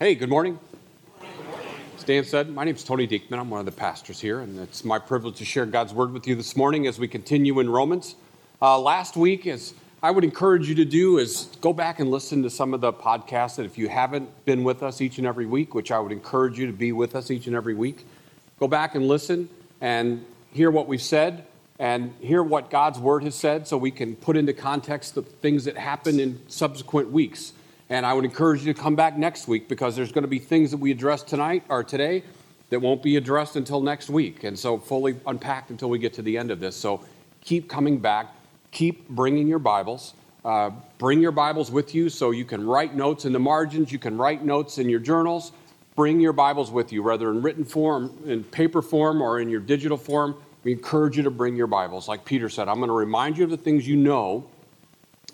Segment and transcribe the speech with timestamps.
[0.00, 0.60] Hey, good morning.
[1.96, 3.36] As Dan said, my name is Tony Diekman.
[3.36, 6.28] I'm one of the pastors here, and it's my privilege to share God's word with
[6.28, 8.14] you this morning as we continue in Romans.
[8.62, 12.44] Uh, last week, as I would encourage you to do, is go back and listen
[12.44, 15.46] to some of the podcasts that if you haven't been with us each and every
[15.46, 18.06] week, which I would encourage you to be with us each and every week,
[18.60, 19.48] go back and listen
[19.80, 21.44] and hear what we've said
[21.80, 25.64] and hear what God's word has said so we can put into context the things
[25.64, 27.52] that happen in subsequent weeks.
[27.90, 30.38] And I would encourage you to come back next week because there's going to be
[30.38, 32.22] things that we address tonight or today
[32.70, 34.44] that won't be addressed until next week.
[34.44, 36.76] And so fully unpacked until we get to the end of this.
[36.76, 37.02] So
[37.40, 38.34] keep coming back.
[38.72, 40.12] Keep bringing your Bibles.
[40.44, 43.90] Uh, bring your Bibles with you so you can write notes in the margins.
[43.90, 45.52] You can write notes in your journals.
[45.96, 49.60] Bring your Bibles with you, whether in written form, in paper form, or in your
[49.60, 50.36] digital form.
[50.62, 52.06] We encourage you to bring your Bibles.
[52.06, 54.46] Like Peter said, I'm going to remind you of the things you know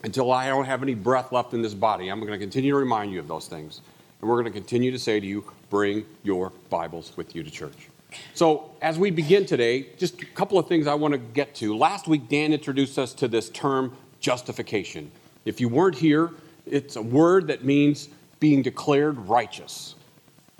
[0.04, 2.08] until I don't have any breath left in this body.
[2.08, 3.80] I'm going to continue to remind you of those things.
[4.20, 7.50] And we're going to continue to say to you, bring your Bibles with you to
[7.50, 7.88] church.
[8.34, 11.76] So, as we begin today, just a couple of things I want to get to.
[11.76, 15.10] Last week, Dan introduced us to this term justification.
[15.46, 16.30] If you weren't here,
[16.64, 18.08] it's a word that means
[18.38, 19.96] being declared righteous.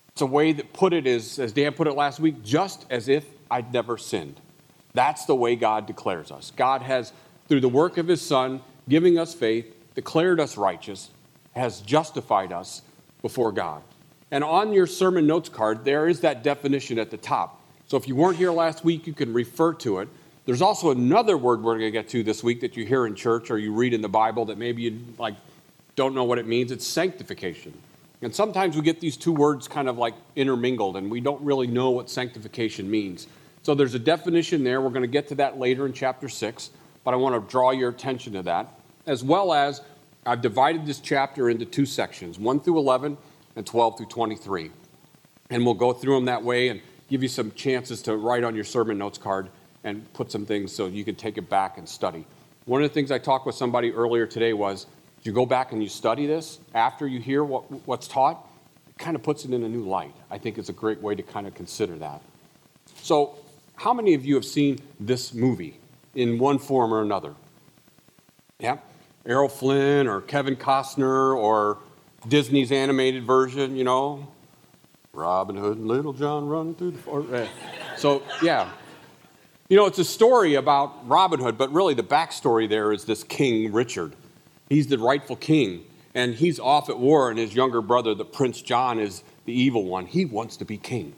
[0.08, 3.08] It's a way that put it is, as Dan put it last week, just as
[3.08, 4.41] if I'd never sinned.
[4.95, 6.53] That's the way God declares us.
[6.56, 7.12] God has,
[7.48, 11.10] through the work of His Son, giving us faith, declared us righteous,
[11.54, 12.82] has justified us
[13.22, 13.82] before God.
[14.30, 17.60] And on your sermon notes card, there is that definition at the top.
[17.86, 20.08] So if you weren't here last week, you can refer to it.
[20.46, 23.14] There's also another word we're going to get to this week that you hear in
[23.14, 25.36] church or you read in the Bible that maybe you like
[25.96, 26.72] don't know what it means.
[26.72, 27.72] It's sanctification.
[28.20, 31.66] And sometimes we get these two words kind of like intermingled and we don't really
[31.66, 33.27] know what sanctification means.
[33.62, 34.80] So there's a definition there.
[34.80, 36.70] We're going to get to that later in chapter 6
[37.05, 38.69] but I want to draw your attention to that,
[39.06, 39.83] as well as
[40.27, 43.16] I've divided this chapter into two sections 1 through 11
[43.56, 44.70] and 12 through 23.
[45.50, 48.55] And we'll go through them that way and give you some chances to write on
[48.55, 49.50] your sermon notes card
[49.84, 52.27] and put some things so you can take it back and study.
[52.64, 54.86] One of the things I talked with somebody earlier today was
[55.23, 58.46] you go back and you study this after you hear what, what's taught,
[58.89, 60.14] it kind of puts it in a new light.
[60.30, 62.23] I think it's a great way to kind of consider that.
[62.96, 63.36] So,
[63.77, 65.79] how many of you have seen this movie?
[66.14, 67.35] In one form or another.
[68.58, 68.79] Yeah?
[69.27, 71.79] Errol Flynn or Kevin Costner or
[72.29, 74.29] Disney's animated version, you know,
[75.13, 77.51] Robin Hood and Little John running through the forest.
[77.97, 78.70] So, yeah.
[79.69, 83.24] You know, it's a story about Robin Hood, but really the backstory there is this
[83.24, 84.14] King Richard.
[84.69, 88.61] He's the rightful king, and he's off at war, and his younger brother, the Prince
[88.61, 90.07] John, is the evil one.
[90.07, 91.14] He wants to be king.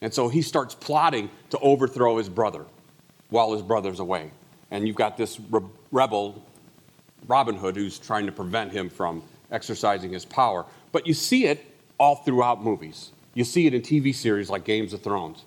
[0.00, 2.66] And so he starts plotting to overthrow his brother
[3.32, 4.30] while his brother's away.
[4.70, 6.44] And you've got this re- rebel,
[7.26, 10.66] Robin Hood, who's trying to prevent him from exercising his power.
[10.92, 11.64] But you see it
[11.98, 13.10] all throughout movies.
[13.34, 15.44] You see it in TV series like Games of Thrones,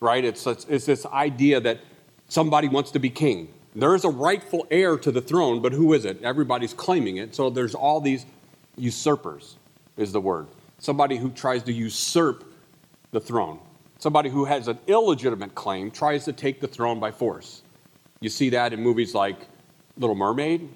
[0.00, 0.24] right?
[0.24, 1.80] It's, it's, it's this idea that
[2.28, 3.52] somebody wants to be king.
[3.74, 6.22] There is a rightful heir to the throne, but who is it?
[6.22, 7.34] Everybody's claiming it.
[7.34, 8.24] So there's all these
[8.78, 9.56] usurpers,
[9.98, 10.46] is the word.
[10.78, 12.44] Somebody who tries to usurp
[13.10, 13.58] the throne.
[13.98, 17.62] Somebody who has an illegitimate claim tries to take the throne by force.
[18.20, 19.38] You see that in movies like
[19.96, 20.68] Little Mermaid.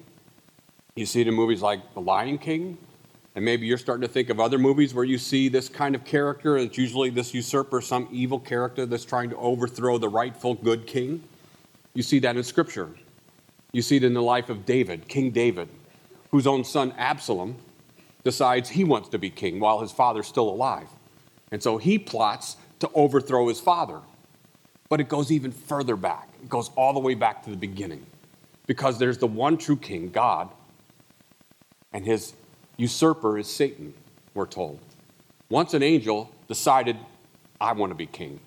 [0.95, 2.77] You see it in movies like The Lion King.
[3.35, 6.03] And maybe you're starting to think of other movies where you see this kind of
[6.03, 6.57] character.
[6.57, 11.23] It's usually this usurper, some evil character that's trying to overthrow the rightful good king.
[11.93, 12.89] You see that in Scripture.
[13.71, 15.69] You see it in the life of David, King David,
[16.31, 17.55] whose own son Absalom
[18.23, 20.87] decides he wants to be king while his father's still alive.
[21.51, 23.99] And so he plots to overthrow his father.
[24.89, 28.05] But it goes even further back, it goes all the way back to the beginning.
[28.67, 30.49] Because there's the one true king, God,
[31.93, 32.33] and his
[32.77, 33.93] usurper is Satan,
[34.33, 34.79] we're told.
[35.49, 36.97] Once an angel decided,
[37.59, 38.39] I want to be king,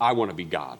[0.00, 0.78] I want to be God.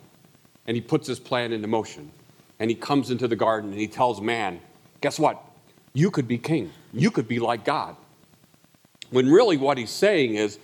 [0.67, 2.11] And he puts his plan into motion.
[2.59, 4.61] And he comes into the garden and he tells man,
[5.01, 5.43] Guess what?
[5.93, 6.71] You could be king.
[6.93, 7.97] You could be like God.
[9.11, 10.59] When really what he's saying is,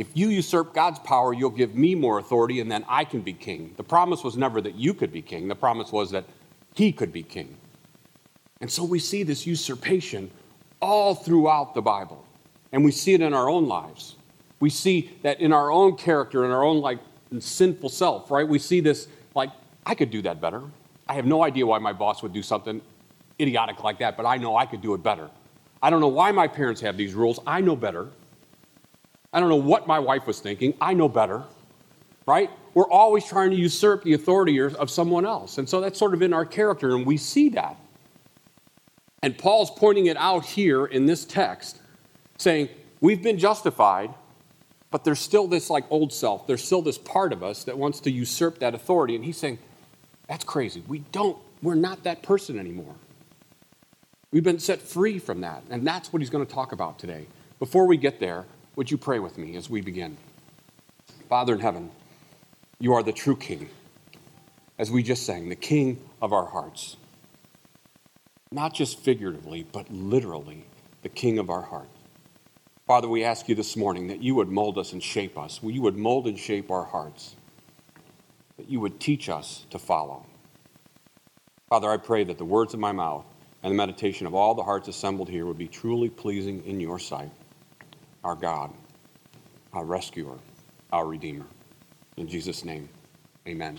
[0.00, 3.34] if you usurp God's power, you'll give me more authority, and then I can be
[3.34, 3.74] king.
[3.76, 6.24] The promise was never that you could be king, the promise was that
[6.74, 7.54] he could be king.
[8.62, 10.30] And so we see this usurpation
[10.80, 12.24] all throughout the Bible,
[12.72, 14.16] and we see it in our own lives.
[14.58, 16.98] We see that in our own character, in our own like
[17.38, 18.48] sinful self, right?
[18.48, 19.50] We see this like,
[19.84, 20.62] I could do that better.
[21.10, 22.80] I have no idea why my boss would do something
[23.38, 25.28] idiotic like that, but I know I could do it better.
[25.82, 27.38] I don't know why my parents have these rules.
[27.46, 28.08] I know better.
[29.32, 30.74] I don't know what my wife was thinking.
[30.80, 31.44] I know better,
[32.26, 32.50] right?
[32.74, 35.58] We're always trying to usurp the authority of someone else.
[35.58, 37.76] And so that's sort of in our character, and we see that.
[39.22, 41.80] And Paul's pointing it out here in this text,
[42.38, 42.68] saying,
[43.00, 44.14] we've been justified,
[44.90, 46.46] but there's still this like old self.
[46.46, 49.14] There's still this part of us that wants to usurp that authority.
[49.14, 49.58] And he's saying,
[50.26, 50.82] that's crazy.
[50.88, 52.94] We don't, we're not that person anymore.
[54.32, 55.64] We've been set free from that.
[55.70, 57.26] And that's what he's going to talk about today.
[57.58, 58.46] Before we get there,
[58.80, 60.16] would you pray with me as we begin?
[61.28, 61.90] Father in heaven,
[62.78, 63.68] you are the true King.
[64.78, 66.96] As we just sang, the King of our hearts.
[68.50, 70.64] Not just figuratively, but literally,
[71.02, 71.90] the King of our heart.
[72.86, 75.60] Father, we ask you this morning that you would mold us and shape us.
[75.62, 77.36] You would mold and shape our hearts.
[78.56, 80.24] That you would teach us to follow.
[81.68, 83.26] Father, I pray that the words of my mouth
[83.62, 86.98] and the meditation of all the hearts assembled here would be truly pleasing in your
[86.98, 87.30] sight,
[88.24, 88.72] our God,
[89.72, 90.38] our rescuer,
[90.92, 91.46] our Redeemer.
[92.16, 92.88] In Jesus' name,
[93.46, 93.78] amen.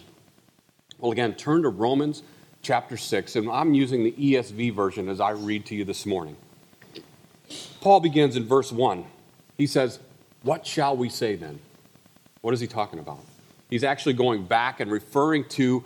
[1.00, 2.24] Well, again, turn to Romans
[2.62, 6.36] chapter 6, and I'm using the ESV version as I read to you this morning.
[7.82, 9.04] Paul begins in verse 1.
[9.58, 10.00] He says,
[10.44, 11.60] What shall we say then?
[12.42, 13.20] What is he talking about?
[13.70, 15.84] He's actually going back and referring to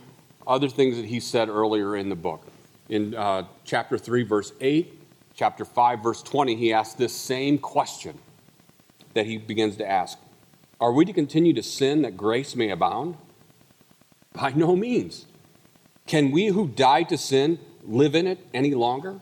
[0.47, 2.47] other things that he said earlier in the book.
[2.89, 5.01] In uh, chapter 3, verse 8,
[5.33, 8.17] chapter 5, verse 20, he asks this same question
[9.15, 10.19] that he begins to ask
[10.79, 13.17] Are we to continue to sin that grace may abound?
[14.33, 15.25] By no means.
[16.05, 19.19] Can we who died to sin live in it any longer?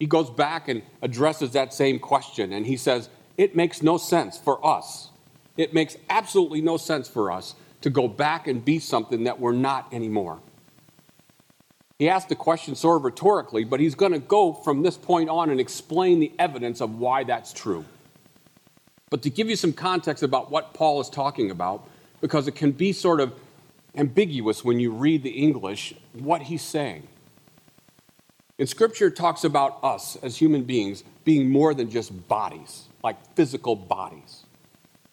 [0.00, 4.36] He goes back and addresses that same question and he says, It makes no sense
[4.36, 5.10] for us.
[5.56, 9.52] It makes absolutely no sense for us to go back and be something that we're
[9.52, 10.40] not anymore.
[12.00, 15.28] He asked the question sort of rhetorically, but he's going to go from this point
[15.28, 17.84] on and explain the evidence of why that's true.
[19.10, 21.86] But to give you some context about what Paul is talking about,
[22.22, 23.34] because it can be sort of
[23.94, 27.06] ambiguous when you read the English, what he's saying.
[28.56, 33.76] In Scripture, talks about us as human beings being more than just bodies, like physical
[33.76, 34.46] bodies.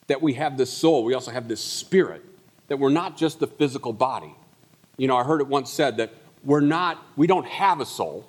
[0.07, 2.23] That we have this soul, we also have this spirit,
[2.69, 4.33] that we're not just the physical body.
[4.95, 6.13] You know, I heard it once said that
[6.43, 8.25] we're not, we don't have a soul,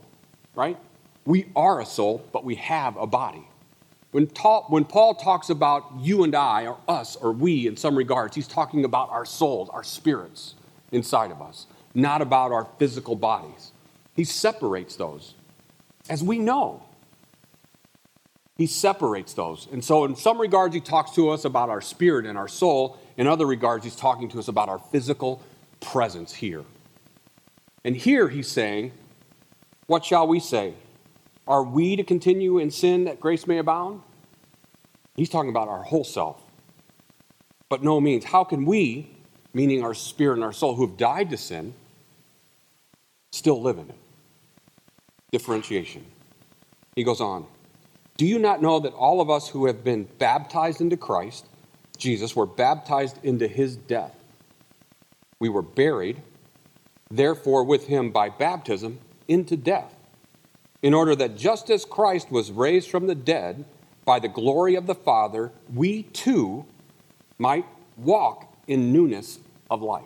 [0.54, 0.78] right?
[1.24, 3.46] We are a soul, but we have a body.
[4.10, 7.96] When, ta- when Paul talks about you and I, or us, or we in some
[7.96, 10.54] regards, he's talking about our souls, our spirits
[10.90, 13.72] inside of us, not about our physical bodies.
[14.16, 15.34] He separates those.
[16.08, 16.82] As we know,
[18.56, 19.68] he separates those.
[19.70, 22.98] And so, in some regards, he talks to us about our spirit and our soul.
[23.16, 25.40] In other regards, he's talking to us about our physical
[25.80, 26.64] presence here.
[27.84, 28.92] And here he's saying,
[29.86, 30.74] What shall we say?
[31.46, 34.02] Are we to continue in sin that grace may abound?
[35.16, 36.40] He's talking about our whole self.
[37.68, 39.10] But no means, how can we,
[39.52, 41.74] meaning our spirit and our soul, who have died to sin,
[43.32, 43.96] still live in it?
[45.32, 46.04] Differentiation.
[46.94, 47.46] He goes on.
[48.16, 51.46] Do you not know that all of us who have been baptized into Christ,
[51.96, 54.14] Jesus, were baptized into his death?
[55.40, 56.20] We were buried
[57.10, 59.94] therefore with him by baptism into death,
[60.82, 63.64] in order that just as Christ was raised from the dead
[64.04, 66.64] by the glory of the Father, we too
[67.38, 67.66] might
[67.96, 69.38] walk in newness
[69.70, 70.04] of life.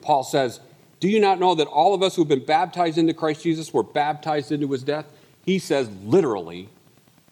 [0.00, 0.60] Paul says,
[1.00, 3.82] Do you not know that all of us who've been baptized into Christ Jesus were
[3.82, 5.06] baptized into his death?
[5.44, 6.68] He says, literally,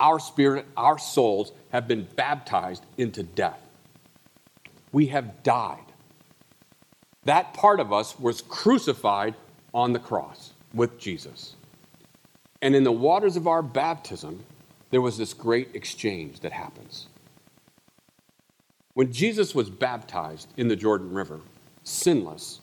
[0.00, 3.60] our spirit, our souls have been baptized into death.
[4.92, 5.84] We have died
[7.26, 9.34] that part of us was crucified
[9.74, 11.54] on the cross with Jesus.
[12.62, 14.44] And in the waters of our baptism,
[14.90, 17.08] there was this great exchange that happens.
[18.94, 21.40] When Jesus was baptized in the Jordan River,
[21.84, 22.60] sinless,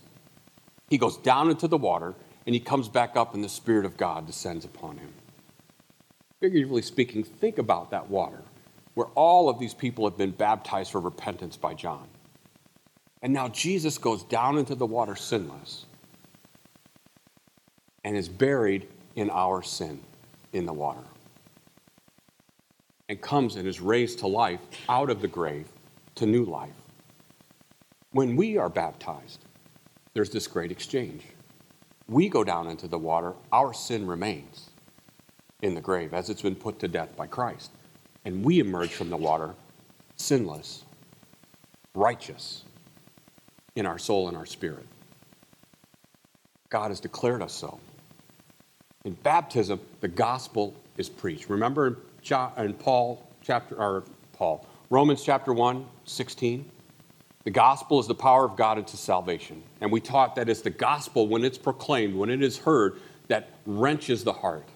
[0.89, 2.15] he goes down into the water
[2.46, 5.13] and he comes back up, and the Spirit of God descends upon him.
[6.41, 8.41] Figuratively speaking, think about that water
[8.96, 12.08] where all of these people have been baptized for repentance by John.
[13.24, 15.86] And now Jesus goes down into the water sinless
[18.03, 20.01] and is buried in our sin
[20.51, 21.03] in the water.
[23.08, 25.68] And comes and is raised to life out of the grave
[26.15, 26.74] to new life.
[28.12, 29.39] When we are baptized,
[30.13, 31.24] there's this great exchange.
[32.10, 34.70] We go down into the water, our sin remains
[35.62, 37.72] in the grave as it's been put to death by Christ.
[38.25, 39.56] And we emerge from the water
[40.18, 40.84] sinless,
[41.96, 42.65] righteous,
[43.75, 44.86] in our soul and our spirit.
[46.70, 47.80] God has declared us so.
[49.06, 51.50] In baptism, the gospel is preached.
[51.50, 52.00] Remember
[52.58, 54.03] in Paul chapter or
[54.34, 56.70] Paul, Romans chapter 1, 16?
[57.44, 59.62] The gospel is the power of God into salvation.
[59.82, 63.50] And we taught that it's the gospel when it's proclaimed, when it is heard, that
[63.65, 64.68] wrenches the heart.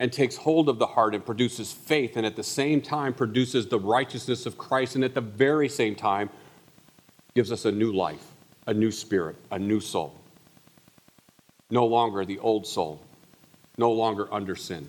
[0.00, 3.68] and takes hold of the heart and produces faith, and at the same time produces
[3.68, 6.30] the righteousness of Christ, and at the very same time
[7.34, 8.24] gives us a new life,
[8.66, 10.14] a new spirit, a new soul.
[11.70, 13.00] No longer the old soul,
[13.76, 14.88] no longer under sin.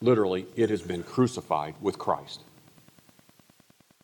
[0.00, 2.42] Literally, it has been crucified with Christ.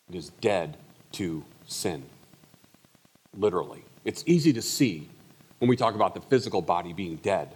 [0.09, 0.77] It is dead
[1.13, 2.03] to sin.
[3.37, 3.83] Literally.
[4.05, 5.09] It's easy to see
[5.59, 7.49] when we talk about the physical body being dead.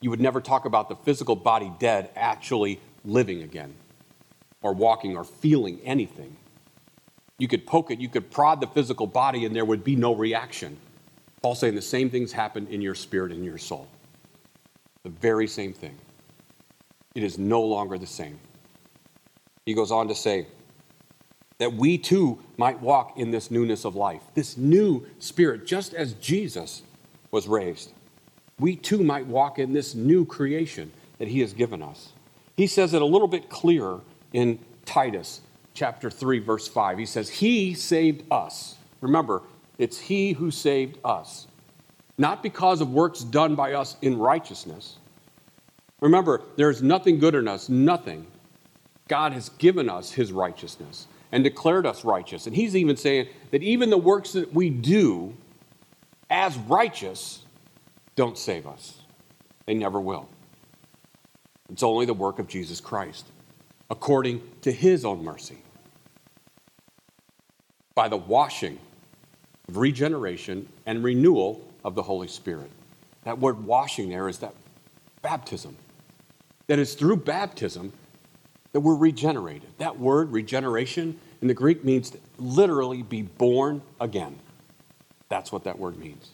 [0.00, 3.74] You would never talk about the physical body dead actually living again,
[4.62, 6.36] or walking, or feeling anything.
[7.38, 10.14] You could poke it, you could prod the physical body, and there would be no
[10.14, 10.76] reaction.
[11.42, 13.88] Paul's saying the same things happen in your spirit and your soul.
[15.02, 15.96] The very same thing.
[17.14, 18.38] It is no longer the same.
[19.64, 20.46] He goes on to say
[21.58, 26.14] that we too might walk in this newness of life, this new spirit, just as
[26.14, 26.82] Jesus
[27.30, 27.92] was raised.
[28.58, 32.12] We too might walk in this new creation that he has given us.
[32.56, 34.00] He says it a little bit clearer
[34.32, 35.40] in Titus
[35.76, 36.98] chapter 3 verse 5.
[36.98, 39.42] He says, "He saved us." Remember,
[39.78, 41.46] it's he who saved us.
[42.18, 44.96] Not because of works done by us in righteousness.
[46.00, 48.26] Remember, there's nothing good in us, nothing.
[49.08, 52.46] God has given us his righteousness and declared us righteous.
[52.46, 55.36] And he's even saying that even the works that we do
[56.30, 57.42] as righteous
[58.14, 59.02] don't save us.
[59.66, 60.28] They never will.
[61.68, 63.26] It's only the work of Jesus Christ,
[63.90, 65.58] according to his own mercy
[67.96, 68.78] by the washing
[69.68, 72.70] of regeneration and renewal of the Holy Spirit.
[73.24, 74.54] That word washing there is that
[75.22, 75.76] baptism.
[76.68, 77.92] That is through baptism
[78.72, 79.70] that we're regenerated.
[79.78, 84.38] That word, regeneration, in the Greek means literally be born again.
[85.28, 86.30] That's what that word means.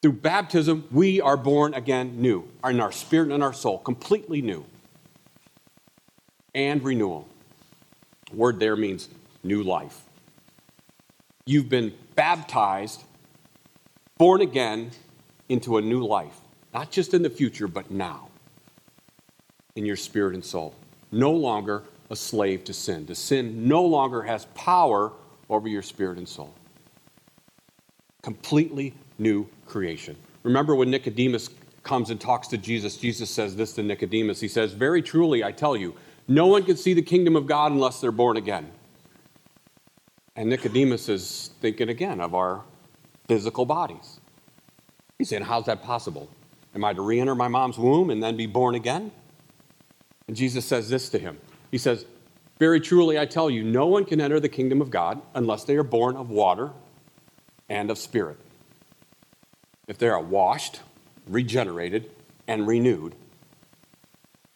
[0.00, 4.64] Through baptism, we are born again new, in our spirit and our soul, completely new.
[6.54, 7.28] And renewal.
[8.32, 9.08] word there means
[9.42, 10.02] new life.
[11.46, 13.02] You've been baptized,
[14.18, 14.90] born again
[15.48, 16.40] into a new life,
[16.72, 18.28] not just in the future, but now,
[19.74, 20.74] in your spirit and soul.
[21.10, 23.06] No longer a slave to sin.
[23.06, 25.12] The sin no longer has power
[25.50, 26.54] over your spirit and soul.
[28.22, 30.16] Completely new creation.
[30.42, 31.50] Remember when Nicodemus
[31.82, 34.40] comes and talks to Jesus, Jesus says this to Nicodemus.
[34.40, 35.94] He says, Very truly, I tell you,
[36.28, 38.70] no one can see the kingdom of God unless they're born again.
[40.36, 42.64] And Nicodemus is thinking again of our
[43.28, 44.20] physical bodies.
[45.18, 46.28] He's saying, How's that possible?
[46.74, 49.12] Am I to re enter my mom's womb and then be born again?
[50.26, 51.38] And Jesus says this to him
[51.70, 52.06] He says,
[52.58, 55.76] Very truly, I tell you, no one can enter the kingdom of God unless they
[55.76, 56.70] are born of water
[57.68, 58.38] and of spirit.
[59.86, 60.80] If they are washed,
[61.26, 62.10] regenerated,
[62.46, 63.14] and renewed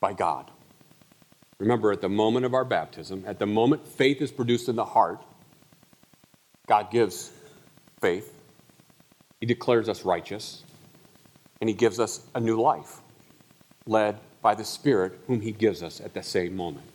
[0.01, 0.51] by God.
[1.59, 4.85] Remember, at the moment of our baptism, at the moment faith is produced in the
[4.85, 5.25] heart,
[6.67, 7.31] God gives
[8.01, 8.35] faith,
[9.41, 10.63] He declares us righteous,
[11.61, 13.01] and He gives us a new life,
[13.87, 16.87] led by the Spirit whom He gives us at the same moment.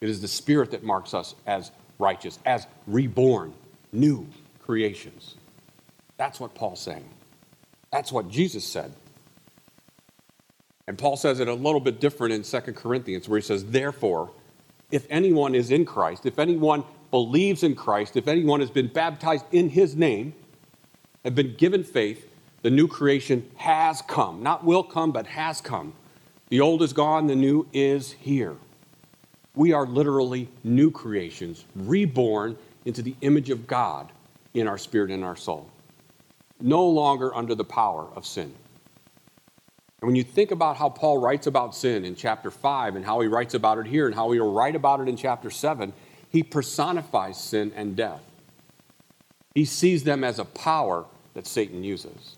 [0.00, 3.52] It is the Spirit that marks us as righteous, as reborn,
[3.92, 4.26] new
[4.62, 5.36] creations.
[6.16, 7.08] That's what Paul's saying.
[7.92, 8.92] That's what Jesus said.
[10.86, 14.30] And Paul says it a little bit different in 2 Corinthians, where he says, Therefore,
[14.90, 19.44] if anyone is in Christ, if anyone believes in Christ, if anyone has been baptized
[19.52, 20.34] in his name,
[21.24, 22.26] have been given faith,
[22.62, 24.42] the new creation has come.
[24.42, 25.92] Not will come, but has come.
[26.48, 28.56] The old is gone, the new is here.
[29.54, 34.12] We are literally new creations, reborn into the image of God
[34.54, 35.70] in our spirit and our soul.
[36.60, 38.54] No longer under the power of sin.
[40.00, 43.20] And when you think about how Paul writes about sin in chapter 5 and how
[43.20, 45.92] he writes about it here and how he will write about it in chapter 7,
[46.30, 48.22] he personifies sin and death.
[49.54, 52.36] He sees them as a power that Satan uses.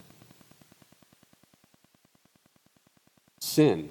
[3.41, 3.91] Sin,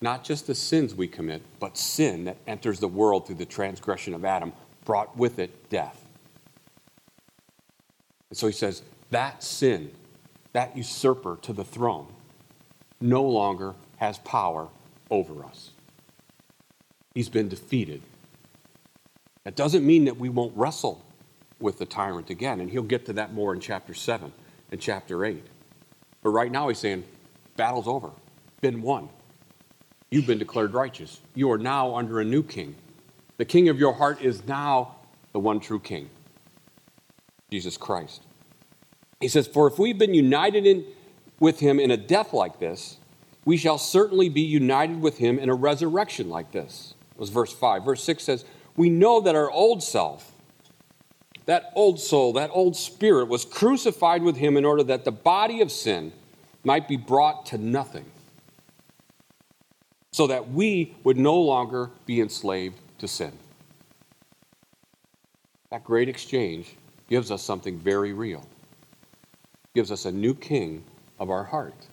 [0.00, 4.14] not just the sins we commit, but sin that enters the world through the transgression
[4.14, 4.52] of Adam,
[4.84, 6.06] brought with it death.
[8.30, 9.90] And so he says, that sin,
[10.54, 12.06] that usurper to the throne,
[12.98, 14.68] no longer has power
[15.10, 15.70] over us.
[17.14, 18.00] He's been defeated
[19.44, 21.04] that doesn't mean that we won't wrestle
[21.58, 24.32] with the tyrant again, and he'll get to that more in chapter 7
[24.70, 25.44] and chapter 8.
[26.22, 27.04] But right now he's saying,
[27.56, 28.10] battle's over,
[28.60, 29.08] been won.
[30.10, 31.20] You've been declared righteous.
[31.34, 32.74] You are now under a new king.
[33.38, 34.96] The king of your heart is now
[35.32, 36.10] the one true king,
[37.50, 38.22] Jesus Christ.
[39.20, 40.84] He says, For if we've been united in,
[41.40, 42.98] with him in a death like this,
[43.44, 46.94] we shall certainly be united with him in a resurrection like this.
[47.12, 47.84] It was verse 5.
[47.84, 48.44] Verse 6 says,
[48.76, 50.32] We know that our old self,
[51.46, 55.60] that old soul, that old spirit was crucified with him in order that the body
[55.60, 56.12] of sin
[56.64, 58.10] might be brought to nothing,
[60.12, 63.32] so that we would no longer be enslaved to sin.
[65.70, 66.76] That great exchange
[67.08, 68.46] gives us something very real.
[69.74, 70.84] Gives us a new king
[71.18, 71.86] of our heart.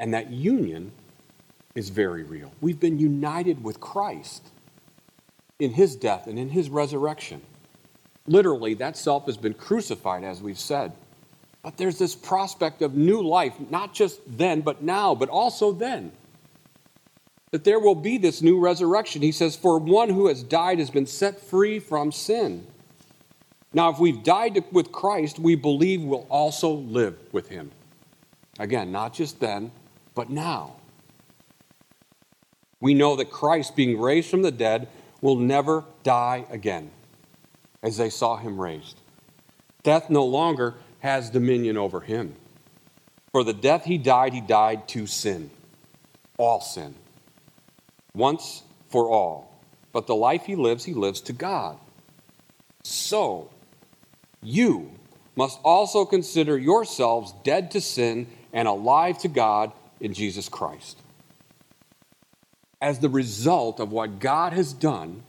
[0.00, 0.92] And that union
[1.74, 2.52] is very real.
[2.60, 4.50] We've been united with Christ
[5.58, 7.42] in his death and in his resurrection.
[8.26, 10.92] Literally, that self has been crucified, as we've said.
[11.62, 16.12] But there's this prospect of new life, not just then, but now, but also then.
[17.52, 19.22] That there will be this new resurrection.
[19.22, 22.66] He says, For one who has died has been set free from sin.
[23.72, 27.70] Now, if we've died with Christ, we believe we'll also live with him.
[28.58, 29.72] Again, not just then,
[30.14, 30.76] but now.
[32.80, 34.88] We know that Christ, being raised from the dead,
[35.24, 36.90] will never die again,
[37.82, 39.00] as they saw him raised.
[39.82, 42.36] Death no longer has dominion over him.
[43.32, 45.50] For the death he died, he died to sin,
[46.36, 46.94] all sin,
[48.14, 49.58] once for all.
[49.94, 51.78] But the life he lives, he lives to God.
[52.82, 53.50] So,
[54.42, 54.90] you
[55.36, 61.00] must also consider yourselves dead to sin and alive to God in Jesus Christ.
[62.84, 65.22] As the result of what God has done,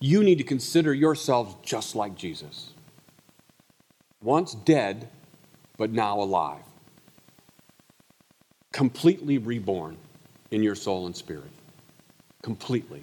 [0.00, 2.72] you need to consider yourselves just like Jesus
[4.22, 5.08] once dead,
[5.78, 6.60] but now alive.
[8.70, 9.96] Completely reborn
[10.50, 11.50] in your soul and spirit.
[12.42, 13.02] Completely.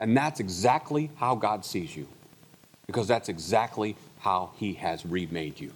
[0.00, 2.08] And that's exactly how God sees you,
[2.86, 5.72] because that's exactly how He has remade you.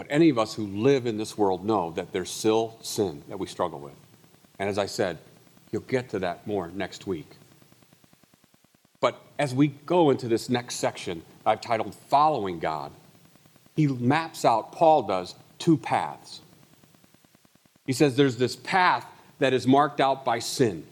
[0.00, 3.38] But any of us who live in this world know that there's still sin that
[3.38, 3.92] we struggle with.
[4.58, 5.18] And as I said,
[5.70, 7.28] you'll get to that more next week.
[9.02, 12.92] But as we go into this next section, I've titled Following God,
[13.76, 16.40] he maps out, Paul does, two paths.
[17.86, 19.04] He says there's this path
[19.38, 20.82] that is marked out by sin.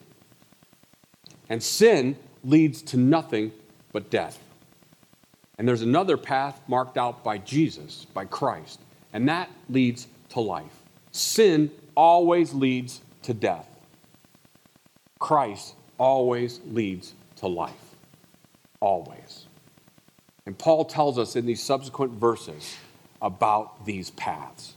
[1.48, 3.52] And sin leads to nothing
[3.90, 4.38] but death.
[5.56, 8.80] And there's another path marked out by Jesus, by Christ,
[9.12, 10.82] and that leads to life.
[11.12, 13.68] Sin always leads to death.
[15.18, 17.88] Christ always leads to life
[18.80, 19.46] always.
[20.46, 22.76] And Paul tells us in these subsequent verses
[23.20, 24.74] about these paths.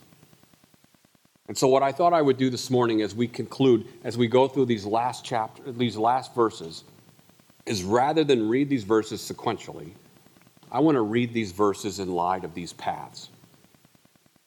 [1.47, 4.27] And so, what I thought I would do this morning as we conclude, as we
[4.27, 6.83] go through these last chapters, these last verses,
[7.65, 9.91] is rather than read these verses sequentially,
[10.71, 13.29] I want to read these verses in light of these paths.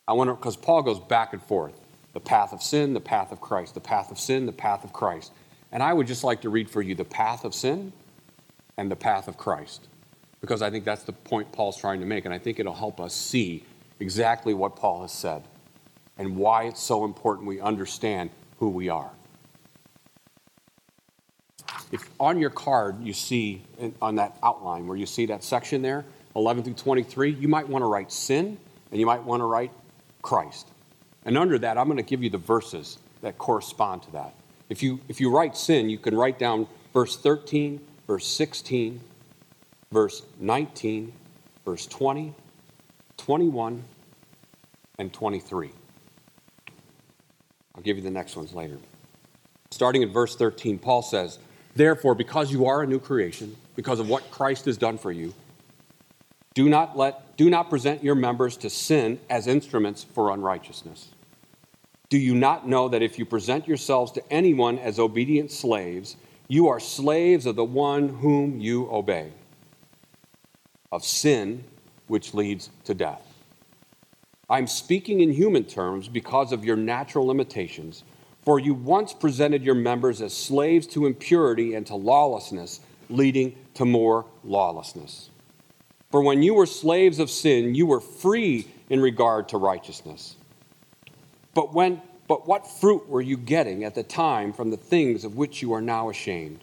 [0.07, 1.81] I want to, because Paul goes back and forth
[2.13, 4.93] the path of sin, the path of Christ, the path of sin, the path of
[4.93, 5.33] Christ.
[5.73, 7.93] And I would just like to read for you the path of sin
[8.77, 9.89] and the path of Christ.
[10.41, 13.01] Because I think that's the point Paul's trying to make, and I think it'll help
[13.01, 13.65] us see
[13.99, 15.43] exactly what Paul has said
[16.19, 19.11] and why it's so important we understand who we are.
[21.91, 23.63] If on your card you see
[24.01, 26.05] on that outline where you see that section there,
[26.37, 28.59] 11 through 23, you might want to write sin
[28.91, 29.71] and you might want to write
[30.25, 30.69] Christ.
[31.25, 34.35] And under that, I'm going to give you the verses that correspond to that.
[34.69, 39.01] If you, if you write sin, you can write down verse 13 verse 16,
[39.93, 41.13] verse 19,
[41.65, 42.35] verse 20,
[43.17, 43.85] 21,
[44.99, 45.71] and 23.
[47.75, 48.79] I'll give you the next ones later.
[49.71, 51.39] Starting at verse 13, Paul says,
[51.75, 55.35] Therefore, because you are a new creation, because of what Christ has done for you,
[56.55, 61.09] do not let do not present your members to sin as instruments for unrighteousness.
[62.09, 66.17] Do you not know that if you present yourselves to anyone as obedient slaves,
[66.49, 69.33] you are slaves of the one whom you obey,
[70.93, 71.65] of sin,
[72.07, 73.23] which leads to death.
[74.51, 78.05] I'm speaking in human terms because of your natural limitations,
[78.43, 83.87] for you once presented your members as slaves to impurity and to lawlessness, leading to
[83.87, 85.31] more lawlessness.
[86.15, 90.37] For when you were slaves of sin, you were free in regard to righteousness.
[91.55, 95.37] But when but what fruit were you getting at the time from the things of
[95.37, 96.63] which you are now ashamed?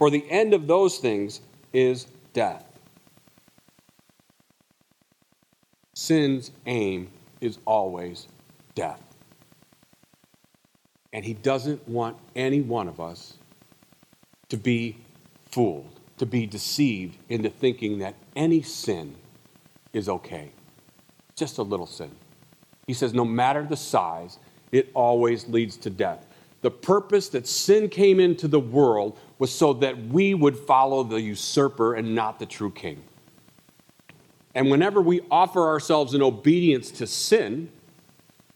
[0.00, 2.64] For the end of those things is death.
[5.94, 8.26] Sin's aim is always
[8.74, 9.00] death.
[11.12, 13.34] And he doesn't want any one of us
[14.48, 14.96] to be
[15.52, 19.14] fooled, to be deceived into thinking that any sin
[19.92, 20.50] is okay.
[21.36, 22.10] just a little sin.
[22.86, 24.38] He says, no matter the size,
[24.72, 26.26] it always leads to death.
[26.62, 31.20] The purpose that sin came into the world was so that we would follow the
[31.20, 33.02] usurper and not the true king.
[34.54, 37.68] And whenever we offer ourselves in obedience to sin,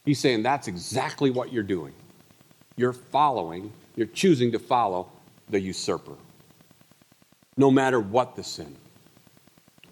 [0.03, 1.93] he's saying that's exactly what you're doing.
[2.75, 5.11] You're following, you're choosing to follow
[5.49, 6.15] the usurper,
[7.57, 8.75] no matter what the sin.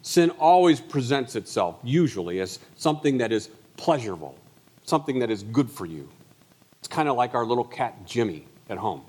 [0.02, 4.38] Sin always presents itself, usually, as something that is pleasurable,
[4.86, 6.10] something that is good for you.
[6.80, 9.02] It's kind of like our little cat, Jimmy, at home.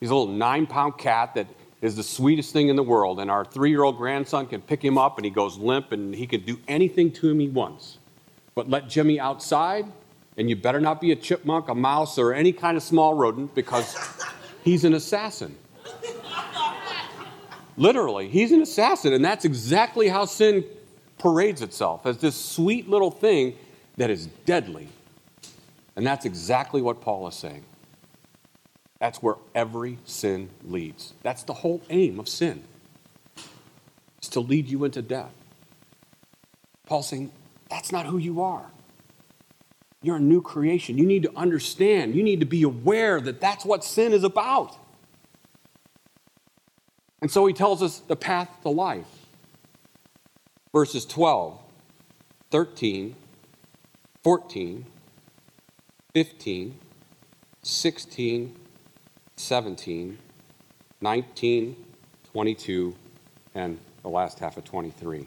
[0.00, 1.46] He's a little nine pound cat that
[1.80, 3.20] is the sweetest thing in the world.
[3.20, 6.14] And our three year old grandson can pick him up and he goes limp and
[6.14, 7.98] he can do anything to him he wants.
[8.54, 9.86] But let Jimmy outside,
[10.36, 13.54] and you better not be a chipmunk, a mouse, or any kind of small rodent
[13.54, 13.96] because
[14.64, 15.56] he's an assassin.
[17.78, 19.12] Literally, he's an assassin.
[19.12, 20.64] And that's exactly how sin
[21.18, 23.56] parades itself as this sweet little thing
[23.96, 24.88] that is deadly.
[25.96, 27.64] And that's exactly what Paul is saying.
[29.00, 31.14] That's where every sin leads.
[31.22, 32.64] That's the whole aim of sin.
[34.20, 35.32] Is to lead you into death.
[36.86, 37.30] Paul's saying,
[37.70, 38.66] that's not who you are.
[40.02, 40.98] You're a new creation.
[40.98, 44.76] You need to understand, you need to be aware that that's what sin is about.
[47.20, 49.06] And so he tells us the path to life.
[50.72, 51.58] Verses 12,
[52.50, 53.16] 13,
[54.22, 54.86] 14,
[56.14, 56.78] 15,
[57.62, 58.56] 16,
[59.36, 60.18] 17,
[61.00, 61.84] 19,
[62.32, 62.96] 22,
[63.54, 65.26] and the last half of 23.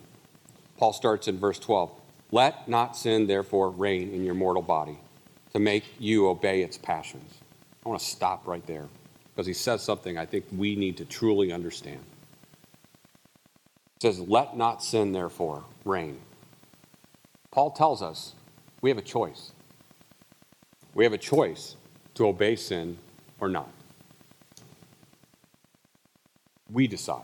[0.77, 1.91] Paul starts in verse 12.
[2.31, 4.97] Let not sin, therefore, reign in your mortal body
[5.53, 7.39] to make you obey its passions.
[7.85, 8.87] I want to stop right there
[9.35, 11.99] because he says something I think we need to truly understand.
[13.95, 16.19] It says, Let not sin, therefore, reign.
[17.51, 18.33] Paul tells us
[18.81, 19.51] we have a choice.
[20.93, 21.75] We have a choice
[22.15, 22.97] to obey sin
[23.39, 23.69] or not.
[26.71, 27.23] We decide.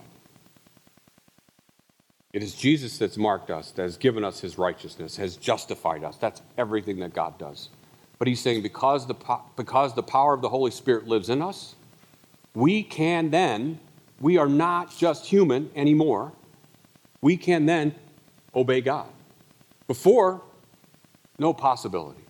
[2.32, 6.16] It is Jesus that's marked us, that has given us his righteousness, has justified us.
[6.18, 7.70] That's everything that God does.
[8.18, 9.14] But he's saying because the,
[9.56, 11.74] because the power of the Holy Spirit lives in us,
[12.58, 13.78] we can then,
[14.20, 16.32] we are not just human anymore.
[17.22, 17.94] We can then
[18.52, 19.06] obey God.
[19.86, 20.42] Before,
[21.38, 22.24] no possibility.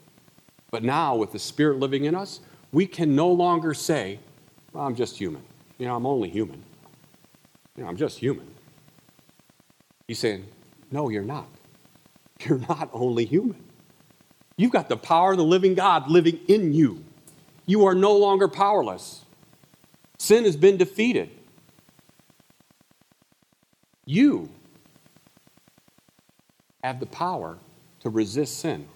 [0.70, 2.40] But now, with the Spirit living in us,
[2.72, 4.18] we can no longer say,
[4.74, 5.42] well, I'm just human.
[5.78, 6.62] You know, I'm only human.
[7.74, 8.46] You know, I'm just human.
[10.08, 10.44] He's saying,
[10.90, 11.48] No, you're not.
[12.40, 13.64] You're not only human.
[14.56, 17.02] You've got the power of the living God living in you.
[17.66, 19.24] You are no longer powerless.
[20.18, 21.30] Sin has been defeated.
[24.04, 24.48] You
[26.82, 27.58] have the power
[28.00, 28.88] to resist sin.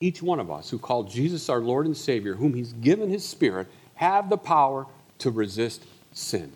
[0.00, 3.26] Each one of us who call Jesus our Lord and Savior, whom He's given His
[3.26, 4.86] Spirit, have the power
[5.18, 6.52] to resist sin.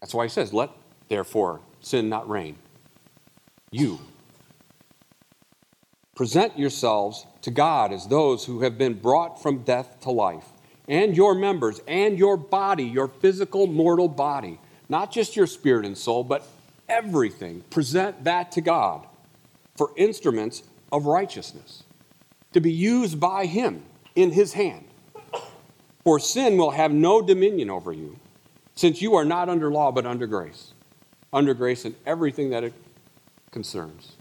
[0.00, 0.70] That's why he says, Let
[1.08, 2.56] therefore sin not reign.
[3.70, 3.98] You
[6.14, 10.46] present yourselves to God as those who have been brought from death to life,
[10.88, 15.96] and your members, and your body, your physical mortal body, not just your spirit and
[15.96, 16.48] soul, but
[16.88, 17.62] everything.
[17.70, 19.06] Present that to God
[19.76, 21.84] for instruments of righteousness,
[22.52, 23.84] to be used by Him
[24.16, 24.86] in His hand.
[26.04, 28.18] For sin will have no dominion over you
[28.74, 30.72] since you are not under law but under grace,
[31.32, 32.72] under grace in everything that it
[33.50, 34.16] concerns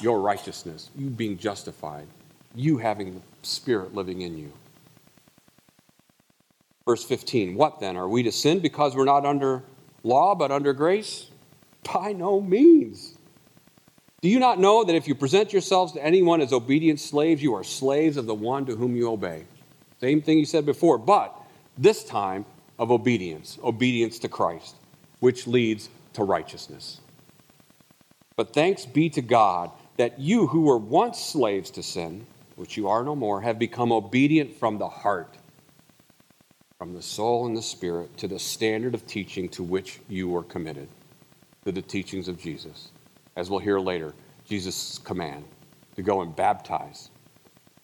[0.00, 2.06] your righteousness, you being justified,
[2.54, 4.52] you having the Spirit living in you.
[6.86, 7.96] Verse 15 What then?
[7.96, 9.64] Are we to sin because we're not under
[10.02, 11.30] law but under grace?
[11.92, 13.18] By no means.
[14.20, 17.54] Do you not know that if you present yourselves to anyone as obedient slaves, you
[17.54, 19.46] are slaves of the one to whom you obey?
[20.00, 21.36] Same thing you said before, but
[21.76, 22.44] this time
[22.78, 24.76] of obedience, obedience to Christ,
[25.18, 27.00] which leads to righteousness.
[28.36, 32.88] But thanks be to God that you who were once slaves to sin, which you
[32.88, 35.36] are no more, have become obedient from the heart,
[36.82, 40.42] from the soul and the spirit, to the standard of teaching to which you were
[40.42, 40.88] committed,
[41.64, 42.90] to the teachings of Jesus.
[43.36, 44.12] As we'll hear later,
[44.44, 45.44] Jesus' command
[45.94, 47.10] to go and baptize,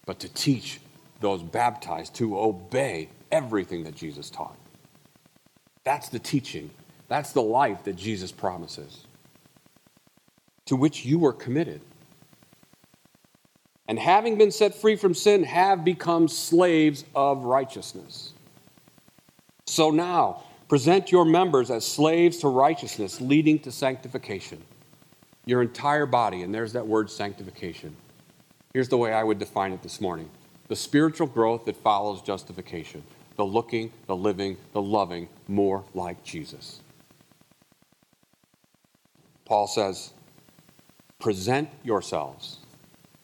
[0.04, 0.80] but to teach
[1.20, 4.58] those baptized to obey everything that Jesus taught.
[5.84, 6.68] That's the teaching.
[7.06, 9.06] That's the life that Jesus promises,
[10.66, 11.82] to which you are committed.
[13.86, 18.32] And having been set free from sin, have become slaves of righteousness.
[19.68, 24.62] So now, present your members as slaves to righteousness, leading to sanctification,
[25.44, 27.94] your entire body, and there's that word sanctification.
[28.72, 30.30] Here's the way I would define it this morning
[30.68, 33.02] the spiritual growth that follows justification,
[33.36, 36.80] the looking, the living, the loving more like Jesus.
[39.44, 40.14] Paul says,
[41.18, 42.58] present yourselves,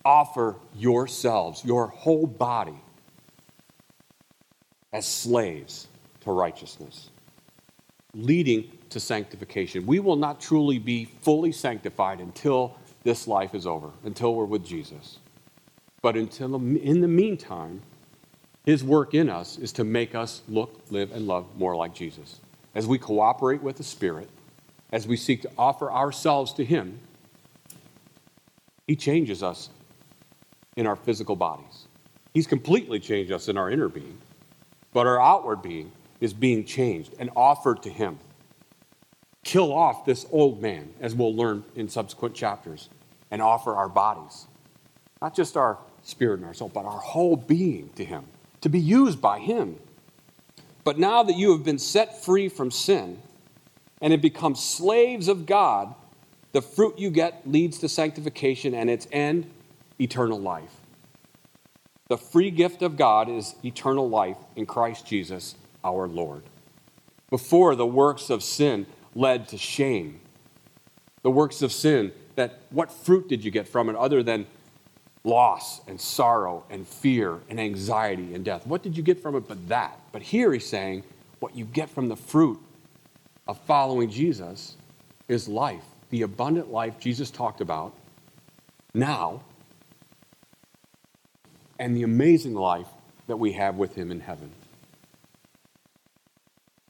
[0.04, 2.80] offer yourselves, your whole body,
[4.92, 5.88] as slaves
[6.24, 7.10] to righteousness,
[8.14, 9.86] leading to sanctification.
[9.86, 14.64] We will not truly be fully sanctified until this life is over, until we're with
[14.64, 15.18] Jesus.
[16.02, 17.82] But until in the meantime,
[18.64, 22.40] his work in us is to make us look, live, and love more like Jesus.
[22.74, 24.28] As we cooperate with the Spirit,
[24.90, 26.98] as we seek to offer ourselves to Him,
[28.86, 29.68] He changes us
[30.76, 31.88] in our physical bodies.
[32.32, 34.18] He's completely changed us in our inner being,
[34.92, 35.92] but our outward being
[36.24, 38.18] is being changed and offered to Him.
[39.44, 42.88] Kill off this old man, as we'll learn in subsequent chapters,
[43.30, 44.46] and offer our bodies,
[45.20, 48.24] not just our spirit and our soul, but our whole being to Him,
[48.62, 49.76] to be used by Him.
[50.82, 53.20] But now that you have been set free from sin,
[54.00, 55.94] and have become slaves of God,
[56.52, 59.50] the fruit you get leads to sanctification and its end,
[60.00, 60.80] eternal life.
[62.08, 66.42] The free gift of God is eternal life in Christ Jesus our Lord.
[67.30, 70.20] Before, the works of sin led to shame.
[71.22, 74.46] The works of sin, that what fruit did you get from it other than
[75.24, 78.66] loss and sorrow and fear and anxiety and death?
[78.66, 79.98] What did you get from it but that?
[80.12, 81.04] But here he's saying,
[81.40, 82.60] what you get from the fruit
[83.46, 84.76] of following Jesus
[85.28, 87.94] is life, the abundant life Jesus talked about
[88.92, 89.42] now,
[91.78, 92.86] and the amazing life
[93.26, 94.50] that we have with him in heaven.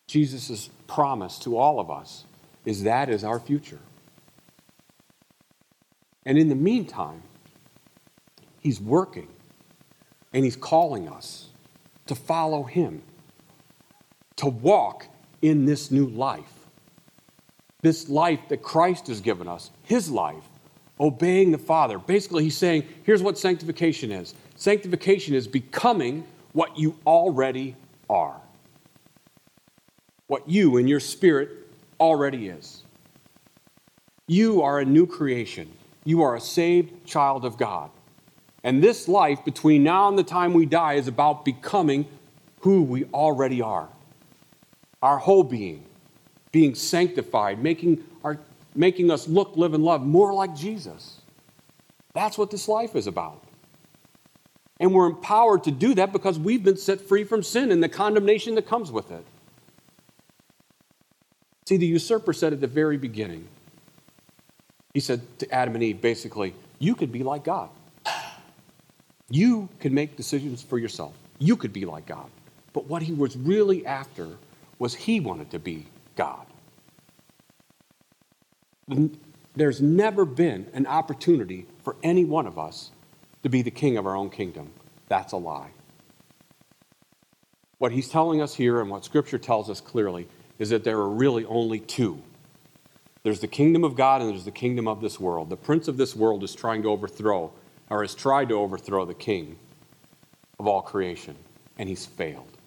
[0.07, 2.25] Jesus' promise to all of us
[2.65, 3.81] is that is our future.
[6.27, 7.23] And in the meantime,
[8.61, 9.29] he's working
[10.33, 11.49] and he's calling us
[12.07, 13.03] to follow him,
[14.37, 15.07] to walk
[15.43, 16.53] in this new life.
[17.83, 20.45] This life that Christ has given us, his life,
[20.99, 21.99] obeying the Father.
[21.99, 27.77] Basically, he's saying, here's what sanctification is sanctification is becoming what you already
[28.09, 28.41] are,
[30.27, 31.51] what you in your spirit
[32.01, 32.83] already is.
[34.27, 35.71] You are a new creation,
[36.05, 37.91] you are a saved child of God.
[38.63, 42.07] And this life between now and the time we die is about becoming
[42.61, 43.89] who we already are
[45.05, 45.85] our whole being,
[46.51, 48.39] being sanctified, making, our,
[48.75, 51.21] making us look, live, and love more like Jesus.
[52.15, 53.45] That's what this life is about.
[54.81, 57.89] And we're empowered to do that because we've been set free from sin and the
[57.89, 59.27] condemnation that comes with it.
[61.67, 63.49] See, the usurper said at the very beginning,
[64.93, 67.71] he said to Adam and Eve, basically, you could be like God.
[69.31, 71.15] You can make decisions for yourself.
[71.39, 72.31] You could be like God.
[72.73, 74.29] But what he was really after
[74.79, 76.47] was he wanted to be God.
[79.57, 82.91] There's never been an opportunity for any one of us
[83.43, 84.71] to be the king of our own kingdom.
[85.09, 85.71] That's a lie.
[87.79, 91.09] What he's telling us here and what Scripture tells us clearly is that there are
[91.09, 92.23] really only two
[93.25, 95.49] there's the kingdom of God and there's the kingdom of this world.
[95.49, 97.51] The prince of this world is trying to overthrow,
[97.89, 99.59] or has tried to overthrow, the king
[100.61, 101.35] of all creation,
[101.79, 102.59] and he's failed.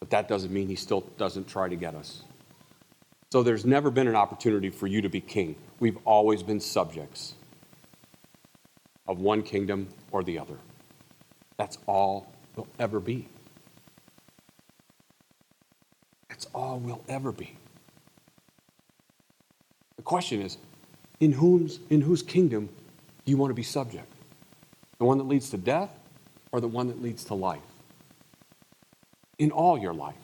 [0.00, 2.22] But that doesn't mean he still doesn't try to get us.
[3.30, 5.54] So there's never been an opportunity for you to be king.
[5.80, 7.34] We've always been subjects
[9.06, 10.56] of one kingdom or the other.
[11.58, 13.28] That's all we'll ever be.
[16.54, 17.56] All we'll ever be.
[19.96, 20.58] The question is
[21.20, 22.68] in whose, in whose kingdom
[23.24, 24.12] do you want to be subject?
[24.98, 25.90] The one that leads to death
[26.52, 27.60] or the one that leads to life?
[29.38, 30.14] in all your life.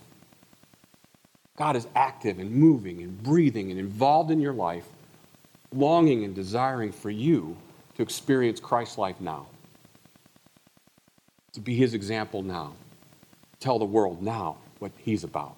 [1.56, 4.86] God is active and moving and breathing and involved in your life,
[5.72, 7.56] longing and desiring for you
[7.94, 9.46] to experience Christ's life now,
[11.52, 12.72] to be his example now,
[13.60, 15.56] tell the world now what he's about.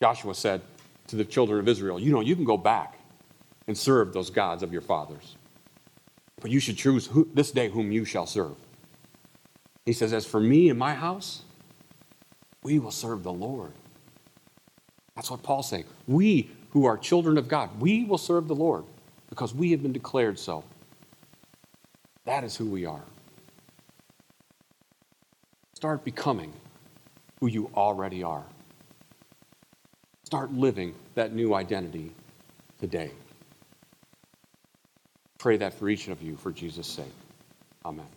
[0.00, 0.62] Joshua said
[1.08, 2.98] to the children of Israel, You know, you can go back
[3.66, 5.36] and serve those gods of your fathers,
[6.40, 8.56] but you should choose who, this day whom you shall serve.
[9.84, 11.42] He says, As for me and my house,
[12.62, 13.72] we will serve the Lord.
[15.14, 15.84] That's what Paul's saying.
[16.06, 18.84] We who are children of God, we will serve the Lord
[19.30, 20.62] because we have been declared so.
[22.26, 23.02] That is who we are.
[25.74, 26.52] Start becoming
[27.40, 28.44] who you already are.
[30.26, 32.10] Start living that new identity
[32.80, 33.12] today.
[35.38, 37.14] Pray that for each of you for Jesus' sake.
[37.84, 38.15] Amen.